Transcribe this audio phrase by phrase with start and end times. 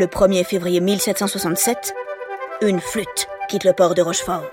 [0.00, 1.92] Le 1er février 1767,
[2.62, 4.46] une flûte quitte le port de Rochefort.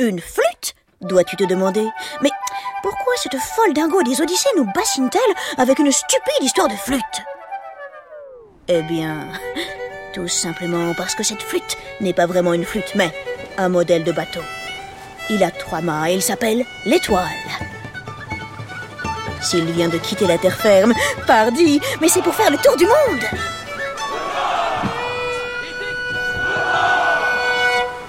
[0.00, 0.74] Une flûte?
[1.00, 1.86] Dois-tu te demander?
[2.20, 2.32] Mais
[2.82, 7.00] pourquoi cette folle dingo des Odyssées nous bassine-t-elle avec une stupide histoire de flûte?
[8.66, 9.28] Eh bien,
[10.12, 13.12] tout simplement parce que cette flûte n'est pas vraiment une flûte, mais
[13.56, 14.42] un modèle de bateau.
[15.30, 17.28] Il a trois mâts et il s'appelle l'étoile.
[19.40, 20.94] S'il vient de quitter la terre ferme,
[21.26, 23.53] pardi, mais c'est pour faire le tour du monde.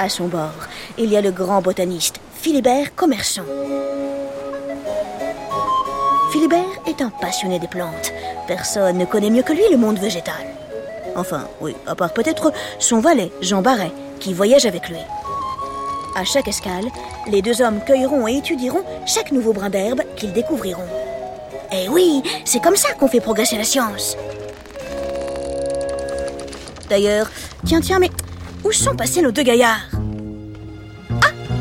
[0.05, 0.51] À son bord,
[0.99, 3.41] il y a le grand botaniste Philibert Commerçant.
[6.31, 8.13] Philibert est un passionné des plantes.
[8.45, 10.45] Personne ne connaît mieux que lui le monde végétal.
[11.15, 14.99] Enfin, oui, à part peut-être son valet, Jean Barret, qui voyage avec lui.
[16.15, 16.85] À chaque escale,
[17.27, 20.85] les deux hommes cueilleront et étudieront chaque nouveau brin d'herbe qu'ils découvriront.
[21.71, 24.15] Eh oui, c'est comme ça qu'on fait progresser la science.
[26.91, 27.27] D'ailleurs,
[27.65, 28.11] tiens, tiens, mais
[28.63, 29.94] où sont passés nos deux gaillards?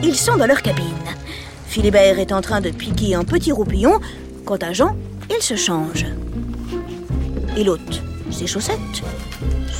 [0.04, 0.84] Ils sont dans leur cabine.
[1.66, 4.00] Philibert est en train de piquer un petit roupillon.
[4.44, 4.94] Quant à Jean,
[5.30, 6.04] il se change.
[7.56, 9.02] Il ôte ses chaussettes,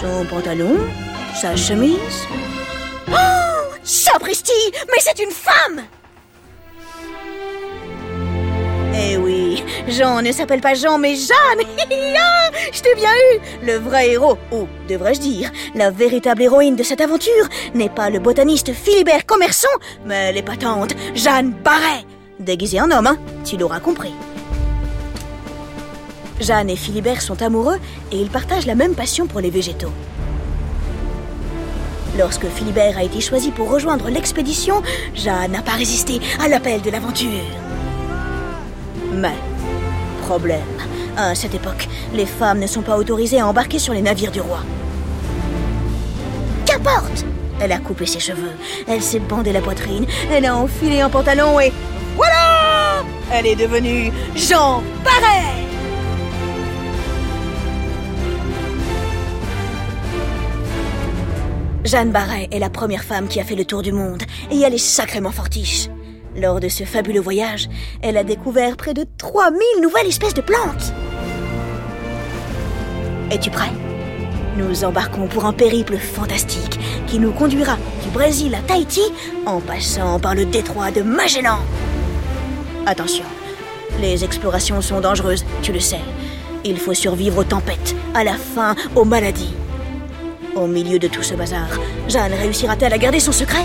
[0.00, 0.76] son pantalon,
[1.34, 2.26] sa chemise.
[3.10, 4.52] Oh Sapristi
[4.88, 5.82] Mais c'est une femme
[9.88, 11.66] Jean ne s'appelle pas Jean, mais Jeanne
[12.72, 17.00] Je t'ai bien eu Le vrai héros, ou devrais-je dire, la véritable héroïne de cette
[17.00, 19.68] aventure, n'est pas le botaniste Philibert Commerçant,
[20.04, 22.04] mais l'épatante Jeanne Barret
[22.40, 24.12] Déguisée en homme, hein Tu l'auras compris.
[26.40, 27.78] Jeanne et Philibert sont amoureux
[28.10, 29.92] et ils partagent la même passion pour les végétaux.
[32.18, 34.82] Lorsque Philibert a été choisi pour rejoindre l'expédition,
[35.14, 37.73] Jeanne n'a pas résisté à l'appel de l'aventure.
[39.14, 39.34] Mais,
[40.22, 40.60] problème,
[41.16, 44.40] à cette époque, les femmes ne sont pas autorisées à embarquer sur les navires du
[44.40, 44.58] roi.
[46.66, 47.24] Qu'importe!
[47.60, 48.52] Elle a coupé ses cheveux,
[48.88, 51.72] elle s'est bandé la poitrine, elle a enfilé un pantalon et
[52.16, 53.04] voilà!
[53.32, 55.64] Elle est devenue Jean Barret!
[61.84, 64.22] Jeanne Barret est la première femme qui a fait le tour du monde.
[64.50, 65.88] Et elle est sacrément fortiche.
[66.36, 67.68] Lors de ce fabuleux voyage,
[68.02, 70.92] elle a découvert près de 3000 nouvelles espèces de plantes.
[73.30, 73.70] Es-tu prêt?
[74.56, 79.02] Nous embarquons pour un périple fantastique qui nous conduira du Brésil à Tahiti
[79.46, 81.58] en passant par le détroit de Magellan.
[82.86, 83.24] Attention,
[84.00, 86.00] les explorations sont dangereuses, tu le sais.
[86.64, 89.54] Il faut survivre aux tempêtes, à la faim, aux maladies.
[90.56, 91.68] Au milieu de tout ce bazar,
[92.08, 93.64] Jeanne réussira-t-elle à garder son secret?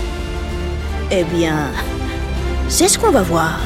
[1.12, 1.70] Eh bien,
[2.70, 3.60] c'est ce qu'on va voir.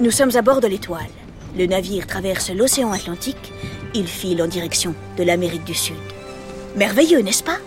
[0.00, 1.04] Nous sommes à bord de l'Étoile.
[1.56, 3.52] Le navire traverse l'océan Atlantique.
[3.94, 5.94] Il file en direction de l'Amérique du Sud.
[6.76, 7.58] Merveilleux, n'est-ce pas?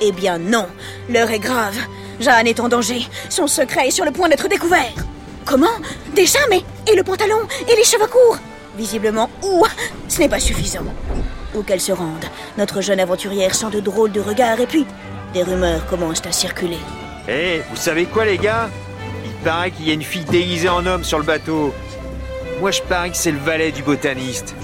[0.00, 0.66] Eh bien non,
[1.08, 1.76] l'heure est grave.
[2.20, 3.06] Jeanne est en danger.
[3.28, 4.92] Son secret est sur le point d'être découvert.
[5.44, 5.66] Comment?
[6.14, 6.62] Déjà, mais...
[6.90, 8.38] Et le pantalon Et les cheveux courts?
[8.76, 9.64] Visiblement, ou
[10.08, 10.84] ce n'est pas suffisant.
[11.54, 12.24] Où qu'elle se rende,
[12.56, 14.86] notre jeune aventurière sent de drôles de regards et puis
[15.32, 16.78] des rumeurs commencent à circuler.
[17.28, 18.68] Eh, vous savez quoi les gars?
[19.24, 21.74] Il paraît qu'il y a une fille déguisée en homme sur le bateau.
[22.60, 24.54] Moi je parie que c'est le valet du botaniste.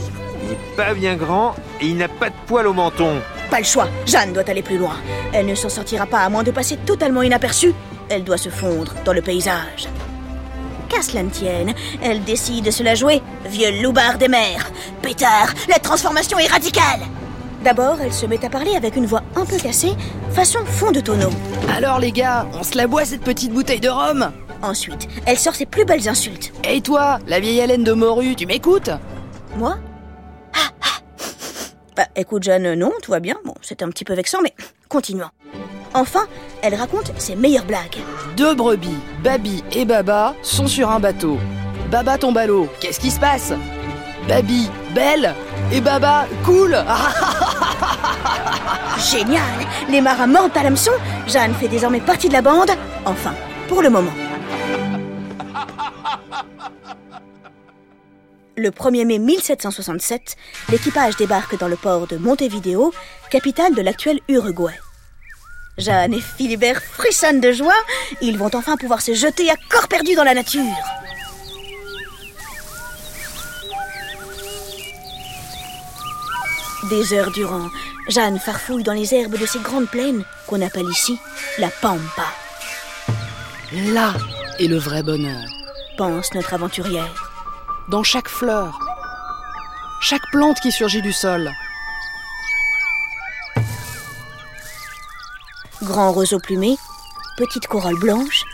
[0.44, 3.20] Il est pas bien grand et il n'a pas de poil au menton.
[3.50, 4.96] Pas le choix, Jeanne doit aller plus loin.
[5.32, 7.74] Elle ne s'en sortira pas à moins de passer totalement inaperçue.
[8.08, 9.88] Elle doit se fondre dans le paysage.
[10.88, 14.70] Qu'à cela ne tienne, elle décide de se la jouer, vieux loupard des mers.
[15.02, 17.00] Pétard, la transformation est radicale
[17.64, 19.94] D'abord, elle se met à parler avec une voix un peu cassée,
[20.32, 21.30] façon fond de tonneau.
[21.74, 24.30] Alors les gars, on se la boit cette petite bouteille de rhum?
[24.60, 26.52] Ensuite, elle sort ses plus belles insultes.
[26.62, 28.90] Et toi, la vieille haleine de morue, tu m'écoutes?
[29.56, 29.76] Moi?
[31.96, 33.36] Bah écoute Jeanne, non, tout va bien.
[33.44, 34.52] Bon, c'était un petit peu vexant, mais
[34.88, 35.30] continuons.
[35.94, 36.26] Enfin,
[36.62, 37.98] elle raconte ses meilleures blagues.
[38.36, 41.38] Deux brebis, Babi et Baba, sont sur un bateau.
[41.90, 43.52] Baba tombe à l'eau, qu'est-ce qui se passe?
[44.26, 45.34] Babi, belle
[45.70, 46.76] Et Baba, cool
[49.12, 49.42] Génial
[49.90, 50.92] Les marins mentent à l'hameçon.
[51.26, 52.70] Jeanne fait désormais partie de la bande.
[53.04, 53.34] Enfin,
[53.68, 54.12] pour le moment.
[58.56, 60.36] Le 1er mai 1767,
[60.70, 62.92] l'équipage débarque dans le port de Montevideo,
[63.28, 64.78] capitale de l'actuel Uruguay.
[65.76, 67.74] Jeanne et Philibert frissonnent de joie.
[68.20, 70.62] Ils vont enfin pouvoir se jeter à corps perdu dans la nature.
[76.90, 77.68] Des heures durant,
[78.08, 81.18] Jeanne farfouille dans les herbes de ces grandes plaines qu'on appelle ici
[81.58, 82.28] la pampa.
[83.92, 84.14] Là
[84.60, 85.42] est le vrai bonheur.
[85.96, 87.23] Pense notre aventurière.
[87.88, 88.78] Dans chaque fleur,
[90.00, 91.50] chaque plante qui surgit du sol.
[95.82, 96.78] Grand roseau plumé,
[97.36, 98.44] petite corolle blanche,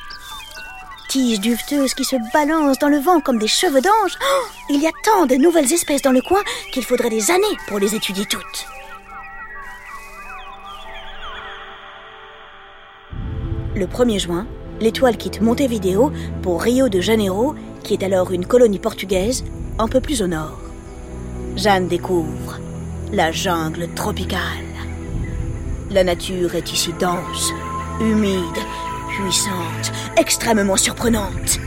[1.08, 4.18] tiges duveteuses qui se balancent dans le vent comme des cheveux d'ange.
[4.20, 6.42] Oh, il y a tant de nouvelles espèces dans le coin
[6.72, 8.66] qu'il faudrait des années pour les étudier toutes.
[13.76, 14.48] Le 1er juin,
[14.80, 16.12] l'étoile quitte Montevideo
[16.42, 19.44] pour Rio de Janeiro, qui est alors une colonie portugaise
[19.78, 20.58] un peu plus au nord.
[21.56, 22.58] Jeanne découvre
[23.12, 24.40] la jungle tropicale.
[25.90, 27.52] La nature est ici dense,
[28.00, 28.58] humide,
[29.08, 31.58] puissante, extrêmement surprenante.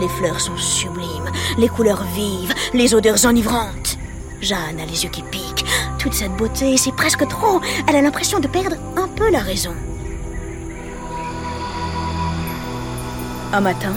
[0.00, 3.98] Les fleurs sont sublimes, les couleurs vives, les odeurs enivrantes.
[4.40, 5.66] Jeanne a les yeux qui piquent.
[5.98, 7.60] Toute cette beauté, c'est presque trop.
[7.86, 9.74] Elle a l'impression de perdre un peu la raison.
[13.52, 13.94] Un matin,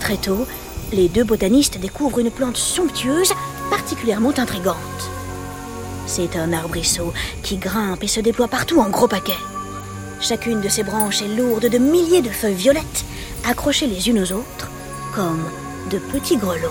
[0.00, 0.46] très tôt,
[0.92, 3.32] les deux botanistes découvrent une plante somptueuse,
[3.70, 4.76] particulièrement intrigante.
[6.06, 7.12] C'est un arbrisseau
[7.44, 9.32] qui grimpe et se déploie partout en gros paquets.
[10.20, 13.04] Chacune de ses branches est lourde de milliers de feuilles violettes,
[13.48, 14.70] accrochées les unes aux autres,
[15.14, 15.44] comme
[15.90, 16.70] de petits grelots.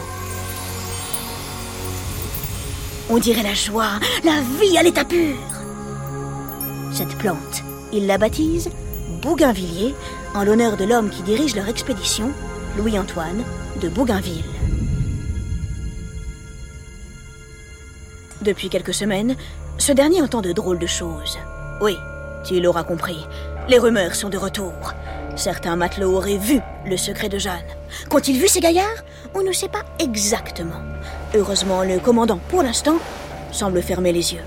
[3.09, 5.37] On dirait la joie, la vie à l'état pur.
[6.91, 8.71] Cette plante, ils la baptisent
[9.21, 9.95] Bougainvilliers,
[10.35, 12.29] en l'honneur de l'homme qui dirige leur expédition,
[12.77, 13.43] Louis-Antoine
[13.81, 14.43] de Bougainville.
[18.41, 19.35] Depuis quelques semaines,
[19.77, 21.37] ce dernier entend de drôles de choses.
[21.81, 21.97] Oui,
[22.45, 23.25] tu l'auras compris,
[23.69, 24.73] les rumeurs sont de retour.
[25.37, 27.63] Certains matelots auraient vu le secret de Jeanne.
[28.09, 29.03] Qu'ont-ils vu ces gaillards?
[29.33, 30.81] On ne sait pas exactement.
[31.33, 32.97] Heureusement, le commandant, pour l'instant,
[33.51, 34.43] semble fermer les yeux.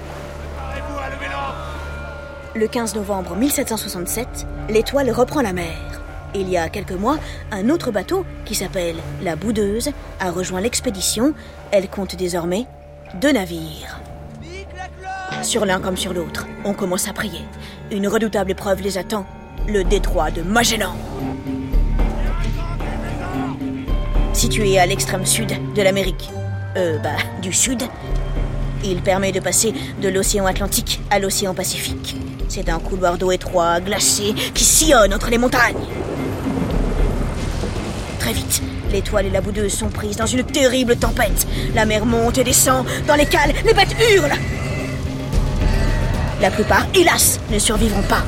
[2.58, 4.26] Le 15 novembre 1767,
[4.69, 6.02] l'étoile reprend la mer.
[6.34, 7.16] Il y a quelques mois,
[7.52, 11.34] un autre bateau, qui s'appelle la Boudeuse, a rejoint l'expédition.
[11.70, 12.66] Elle compte désormais
[13.20, 14.00] deux navires.
[15.43, 17.43] Sur l'un comme sur l'autre, on commence à prier.
[17.93, 19.25] Une redoutable épreuve les attend,
[19.69, 20.96] le détroit de Magellan.
[24.32, 26.28] Situé à l'extrême sud de l'Amérique,
[26.76, 27.84] euh, bah, du sud,
[28.85, 32.17] il permet de passer de l'océan Atlantique à l'océan Pacifique.
[32.49, 35.77] C'est un couloir d'eau étroit, glacé, qui sillonne entre les montagnes.
[38.19, 41.47] Très vite, l'étoile et la boudeuse sont prises dans une terrible tempête.
[41.75, 44.37] La mer monte et descend, dans les cales, les bêtes hurlent.
[46.41, 48.23] La plupart, hélas, ne survivront pas.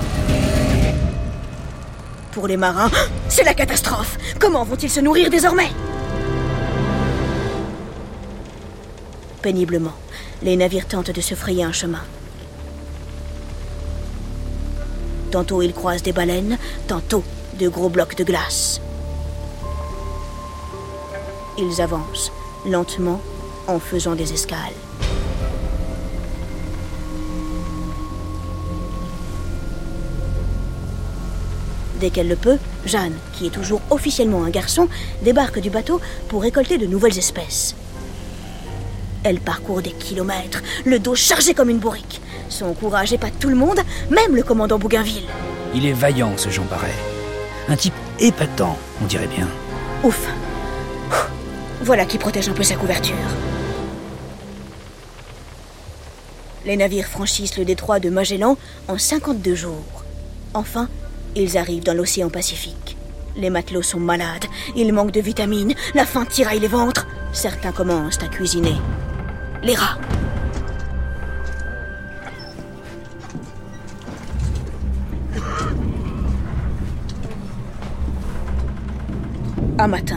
[2.32, 2.90] Pour les marins,
[3.28, 4.18] c'est la catastrophe.
[4.38, 5.68] Comment vont-ils se nourrir désormais?
[9.42, 9.94] Péniblement,
[10.42, 12.02] les navires tentent de se frayer un chemin.
[15.30, 16.58] Tantôt ils croisent des baleines,
[16.88, 17.22] tantôt
[17.58, 18.80] de gros blocs de glace.
[21.58, 22.32] Ils avancent,
[22.66, 23.20] lentement,
[23.68, 24.72] en faisant des escales.
[32.00, 32.56] Dès qu'elle le peut,
[32.86, 34.88] Jeanne, qui est toujours officiellement un garçon,
[35.22, 37.74] débarque du bateau pour récolter de nouvelles espèces.
[39.22, 42.20] Elle parcourt des kilomètres, le dos chargé comme une bourrique.
[42.48, 45.28] Son courage épate tout le monde, même le commandant Bougainville.
[45.74, 46.94] Il est vaillant, ce Jean Barret.
[47.68, 49.48] Un type épatant, on dirait bien.
[50.02, 50.26] Ouf.
[51.82, 53.14] Voilà qui protège un peu sa couverture.
[56.66, 58.56] Les navires franchissent le détroit de Magellan
[58.88, 60.04] en 52 jours.
[60.54, 60.88] Enfin,
[61.36, 62.96] ils arrivent dans l'océan Pacifique.
[63.36, 64.44] Les matelots sont malades,
[64.76, 67.06] ils manquent de vitamines, la faim tiraille les ventres.
[67.32, 68.74] Certains commencent à cuisiner.
[69.62, 69.98] Les rats.
[79.78, 80.16] Un matin,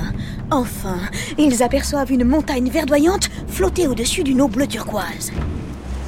[0.50, 0.98] enfin,
[1.38, 5.32] ils aperçoivent une montagne verdoyante flotter au-dessus d'une eau bleu turquoise.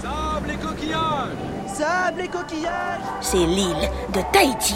[0.02, 1.30] Sable et coquillages
[1.68, 4.76] Sable et coquillages C'est l'île de Tahiti.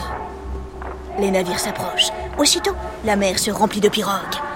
[1.18, 2.12] Les navires s'approchent.
[2.38, 2.76] Aussitôt,
[3.06, 4.49] la mer se remplit de pirogues.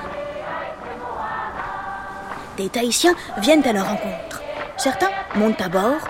[2.57, 4.41] Des Tahitiens viennent à leur rencontre.
[4.77, 6.07] Certains montent à bord.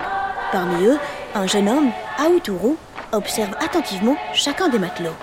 [0.52, 0.98] Parmi eux,
[1.34, 2.76] un jeune homme, Aouturu,
[3.12, 5.16] observe attentivement chacun des matelots.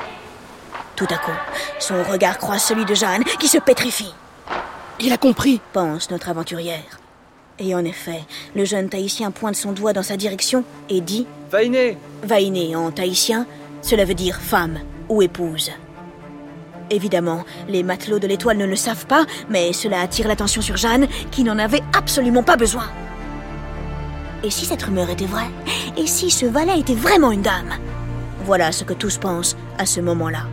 [0.95, 1.31] Tout à coup,
[1.79, 4.13] son regard croise celui de Jeanne, qui se pétrifie.
[4.99, 6.99] Il a compris, pense notre aventurière.
[7.59, 8.23] Et en effet,
[8.55, 13.45] le jeune Tahitien pointe son doigt dans sa direction et dit Vainé Vainé en tahitien,
[13.81, 15.71] cela veut dire femme ou épouse.
[16.91, 21.07] Évidemment, les matelots de l'étoile ne le savent pas, mais cela attire l'attention sur Jeanne,
[21.31, 22.83] qui n'en avait absolument pas besoin.
[24.43, 25.49] Et si cette rumeur était vraie?
[25.97, 27.73] Et si ce valet était vraiment une dame?
[28.43, 30.47] Voilà ce que tous pensent à ce moment-là.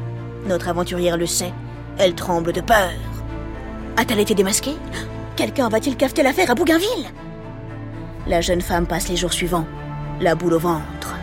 [0.46, 1.52] Notre aventurière le sait.
[1.98, 2.92] Elle tremble de peur.
[3.96, 4.76] A-t-elle été démasquée?
[5.34, 7.08] Quelqu'un va-t-il cafeter l'affaire à Bougainville?
[8.28, 9.66] La jeune femme passe les jours suivants,
[10.20, 11.16] la boule au ventre.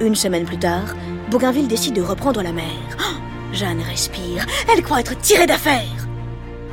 [0.00, 0.94] Une semaine plus tard,
[1.30, 2.64] Bougainville décide de reprendre la mer.
[3.52, 4.46] Jeanne respire.
[4.72, 6.08] Elle croit être tirée d'affaire.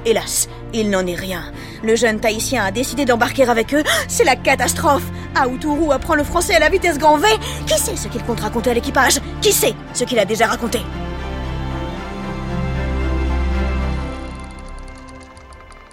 [0.06, 1.52] Hélas, il n'en est rien.
[1.84, 3.84] Le jeune Tahitien a décidé d'embarquer avec eux.
[4.08, 5.04] C'est la catastrophe.
[5.36, 7.28] Aoutourou apprend le français à la vitesse grand V.
[7.68, 9.20] Qui sait ce qu'il compte raconter à l'équipage?
[9.42, 10.80] Qui sait ce qu'il a déjà raconté?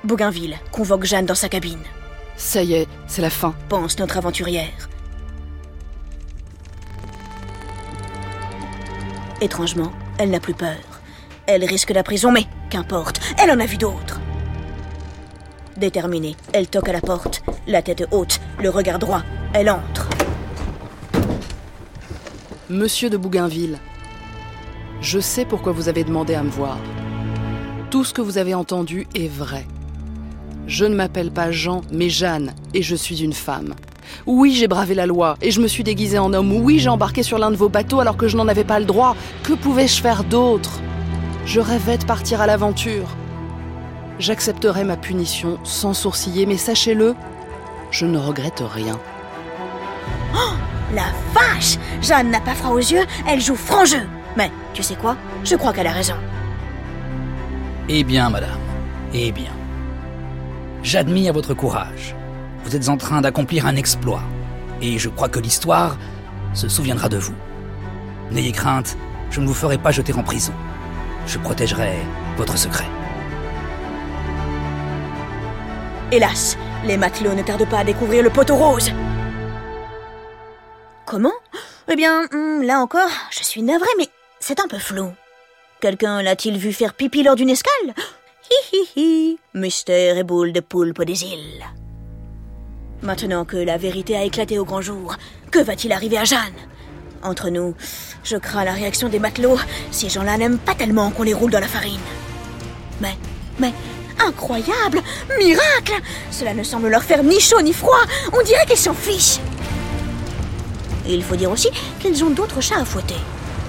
[0.04, 1.82] Bougainville convoque Jeanne dans sa cabine.
[2.36, 3.54] Ça y est, c'est la fin.
[3.68, 4.88] Pense notre aventurière.
[9.40, 10.76] Étrangement, elle n'a plus peur.
[11.46, 14.20] Elle risque la prison, mais qu'importe, elle en a vu d'autres.
[15.76, 19.22] Déterminée, elle toque à la porte, la tête haute, le regard droit.
[19.52, 20.08] Elle entre.
[22.68, 23.78] Monsieur de Bougainville,
[25.00, 26.78] je sais pourquoi vous avez demandé à me voir.
[27.90, 29.66] Tout ce que vous avez entendu est vrai.
[30.66, 33.74] Je ne m'appelle pas Jean, mais Jeanne, et je suis une femme.
[34.26, 36.52] Oui, j'ai bravé la loi, et je me suis déguisée en homme.
[36.52, 38.84] Oui, j'ai embarqué sur l'un de vos bateaux alors que je n'en avais pas le
[38.84, 39.16] droit.
[39.42, 40.80] Que pouvais-je faire d'autre?
[41.44, 43.08] Je rêvais de partir à l'aventure.
[44.18, 47.14] J'accepterai ma punition sans sourciller, mais sachez-le,
[47.90, 48.98] je ne regrette rien.
[50.34, 50.54] Oh
[50.94, 54.06] La vache Jeanne n'a pas froid aux yeux, elle joue franc jeu.
[54.36, 55.16] Mais tu sais quoi?
[55.44, 56.14] Je crois qu'elle a raison.
[57.88, 58.58] Eh bien, madame,
[59.14, 59.52] eh bien.
[60.82, 62.14] J'admire votre courage.
[62.66, 64.22] Vous êtes en train d'accomplir un exploit.
[64.82, 65.96] Et je crois que l'histoire
[66.52, 67.36] se souviendra de vous.
[68.32, 68.96] N'ayez crainte,
[69.30, 70.52] je ne vous ferai pas jeter en prison.
[71.28, 71.94] Je protégerai
[72.36, 72.86] votre secret.
[76.10, 78.90] Hélas, les matelots ne tardent pas à découvrir le poteau rose.
[81.04, 81.34] Comment?
[81.88, 84.08] Eh bien, hmm, là encore, je suis navrée, mais
[84.40, 85.12] c'est un peu flou.
[85.80, 87.94] Quelqu'un l'a-t-il vu faire pipi lors d'une escale?
[88.50, 91.64] Hi hi hi, mystère et boule de poulpe des îles.
[93.02, 95.16] Maintenant que la vérité a éclaté au grand jour,
[95.50, 96.40] que va-t-il arriver à Jeanne?
[97.22, 97.74] Entre nous,
[98.24, 99.58] je crains la réaction des matelots.
[99.90, 102.00] Ces gens-là n'aiment pas tellement qu'on les roule dans la farine.
[103.00, 103.16] Mais,
[103.58, 103.72] mais,
[104.26, 105.02] incroyable
[105.38, 106.00] Miracle
[106.30, 108.00] Cela ne semble leur faire ni chaud ni froid.
[108.32, 109.40] On dirait qu'ils s'en fichent.
[111.06, 111.68] Il faut dire aussi
[112.00, 113.14] qu'ils ont d'autres chats à fouetter.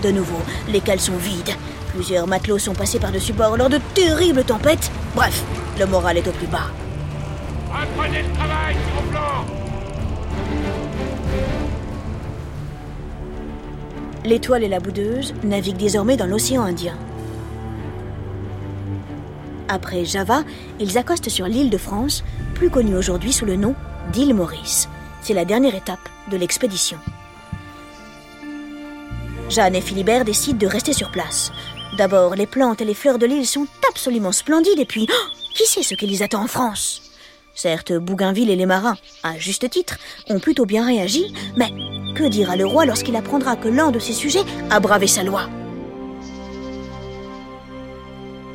[0.03, 1.55] De nouveau, les cales sont vides.
[1.93, 4.91] Plusieurs matelots sont passés par-dessus bord lors de terribles tempêtes.
[5.15, 5.43] Bref,
[5.79, 6.69] le moral est au plus bas.
[7.69, 8.75] Reprenez le travail
[9.11, 9.45] plan
[14.23, 16.97] L'étoile et la boudeuse naviguent désormais dans l'océan Indien.
[19.69, 20.43] Après Java,
[20.79, 22.23] ils accostent sur l'île de France,
[22.55, 23.75] plus connue aujourd'hui sous le nom
[24.13, 24.87] d'île Maurice.
[25.21, 26.97] C'est la dernière étape de l'expédition.
[29.49, 31.51] Jeanne et Philibert décident de rester sur place.
[31.97, 35.65] D'abord, les plantes et les fleurs de l'île sont absolument splendides, et puis, oh, qui
[35.65, 37.06] sait ce qui les attend en France?
[37.57, 39.97] Certes, Bougainville et les marins, à juste titre,
[40.29, 41.71] ont plutôt bien réagi, mais
[42.15, 45.49] que dira le roi lorsqu'il apprendra que l'un de ses sujets a bravé sa loi?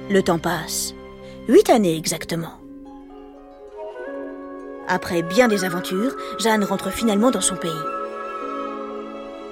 [0.08, 0.94] Le temps passe.
[1.48, 2.52] Huit années exactement.
[4.86, 7.70] Après bien des aventures, Jeanne rentre finalement dans son pays.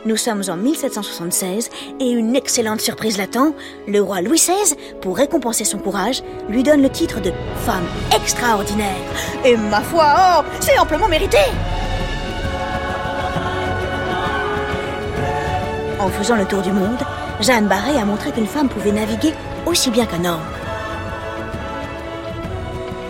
[0.07, 1.69] Nous sommes en 1776
[2.01, 3.53] et une excellente surprise l'attend.
[3.87, 7.31] Le roi Louis XVI, pour récompenser son courage, lui donne le titre de
[7.67, 7.85] femme
[8.17, 8.97] extraordinaire.
[9.45, 11.37] Et ma foi, oh, c'est amplement mérité
[15.99, 16.99] En faisant le tour du monde,
[17.41, 19.35] Jeanne Barré a montré qu'une femme pouvait naviguer
[19.67, 20.41] aussi bien qu'un homme.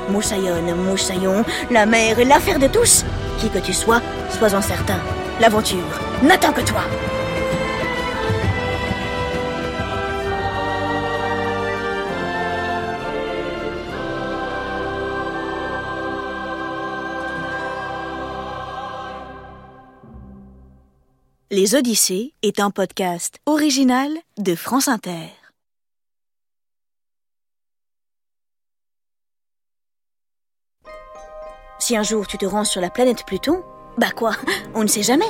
[0.09, 3.05] Moussaillonne, moussaillon, la mer est l'affaire de tous.
[3.39, 4.03] Qui que tu sois,
[4.37, 4.99] sois-en certain.
[5.41, 6.85] L'aventure n'attend que toi.
[21.53, 24.09] Les Odyssées est un podcast original
[24.39, 25.31] de France Inter.
[31.81, 33.65] Si un jour tu te rends sur la planète Pluton,
[33.99, 34.33] bah quoi,
[34.75, 35.27] on ne sait jamais.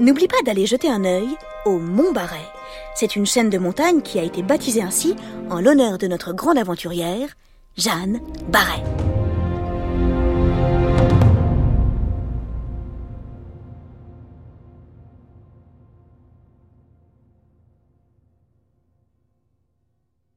[0.00, 1.28] N'oublie pas d'aller jeter un œil
[1.64, 2.48] au Mont Barret.
[2.94, 5.14] C'est une chaîne de montagne qui a été baptisée ainsi
[5.50, 7.28] en l'honneur de notre grande aventurière,
[7.76, 8.82] Jeanne Barret.